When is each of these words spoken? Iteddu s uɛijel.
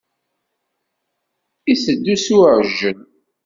Iteddu 1.71 2.15
s 2.23 2.27
uɛijel. 2.37 2.99